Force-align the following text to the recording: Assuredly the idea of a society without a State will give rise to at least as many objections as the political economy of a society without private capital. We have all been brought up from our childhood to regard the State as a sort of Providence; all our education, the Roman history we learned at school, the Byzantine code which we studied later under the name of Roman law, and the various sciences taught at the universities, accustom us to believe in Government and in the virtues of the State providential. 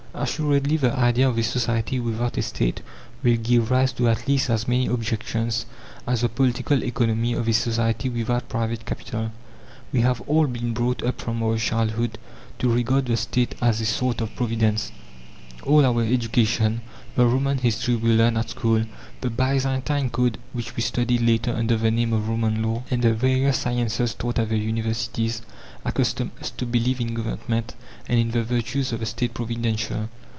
Assuredly 0.13 0.75
the 0.75 0.91
idea 0.93 1.29
of 1.29 1.37
a 1.37 1.41
society 1.41 1.97
without 1.97 2.37
a 2.37 2.41
State 2.41 2.81
will 3.23 3.37
give 3.37 3.71
rise 3.71 3.93
to 3.93 4.09
at 4.09 4.27
least 4.27 4.49
as 4.49 4.67
many 4.67 4.85
objections 4.87 5.65
as 6.05 6.19
the 6.19 6.27
political 6.27 6.83
economy 6.83 7.31
of 7.31 7.47
a 7.47 7.53
society 7.53 8.09
without 8.09 8.49
private 8.49 8.85
capital. 8.85 9.31
We 9.93 10.01
have 10.01 10.19
all 10.27 10.47
been 10.47 10.73
brought 10.73 11.01
up 11.01 11.21
from 11.21 11.41
our 11.41 11.57
childhood 11.57 12.17
to 12.59 12.69
regard 12.71 13.05
the 13.05 13.15
State 13.15 13.55
as 13.61 13.79
a 13.79 13.85
sort 13.85 14.19
of 14.19 14.35
Providence; 14.35 14.91
all 15.65 15.85
our 15.85 16.03
education, 16.03 16.81
the 17.15 17.23
Roman 17.27 17.57
history 17.59 17.95
we 17.95 18.09
learned 18.13 18.37
at 18.37 18.49
school, 18.49 18.83
the 19.19 19.29
Byzantine 19.29 20.09
code 20.09 20.39
which 20.53 20.75
we 20.75 20.81
studied 20.81 21.21
later 21.21 21.53
under 21.53 21.77
the 21.77 21.91
name 21.91 22.13
of 22.13 22.27
Roman 22.27 22.63
law, 22.63 22.81
and 22.89 23.03
the 23.03 23.13
various 23.13 23.59
sciences 23.59 24.15
taught 24.15 24.39
at 24.39 24.49
the 24.49 24.57
universities, 24.57 25.43
accustom 25.85 26.31
us 26.39 26.49
to 26.51 26.65
believe 26.65 26.99
in 26.99 27.13
Government 27.13 27.75
and 28.07 28.17
in 28.19 28.31
the 28.31 28.43
virtues 28.43 28.91
of 28.91 29.01
the 29.01 29.05
State 29.05 29.35
providential. 29.35 30.09